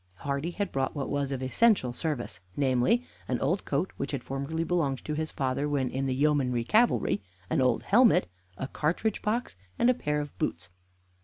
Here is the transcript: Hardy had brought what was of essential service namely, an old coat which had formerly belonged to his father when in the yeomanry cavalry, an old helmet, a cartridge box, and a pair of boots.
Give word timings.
Hardy 0.15 0.49
had 0.49 0.71
brought 0.71 0.95
what 0.95 1.11
was 1.11 1.31
of 1.31 1.43
essential 1.43 1.93
service 1.93 2.39
namely, 2.57 3.05
an 3.27 3.39
old 3.39 3.65
coat 3.65 3.91
which 3.97 4.13
had 4.13 4.23
formerly 4.23 4.63
belonged 4.63 5.05
to 5.05 5.13
his 5.13 5.29
father 5.29 5.69
when 5.69 5.91
in 5.91 6.07
the 6.07 6.15
yeomanry 6.15 6.63
cavalry, 6.63 7.21
an 7.51 7.61
old 7.61 7.83
helmet, 7.83 8.27
a 8.57 8.67
cartridge 8.67 9.21
box, 9.21 9.55
and 9.77 9.91
a 9.91 9.93
pair 9.93 10.19
of 10.19 10.35
boots. 10.39 10.71